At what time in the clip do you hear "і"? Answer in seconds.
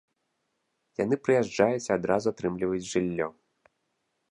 1.87-1.95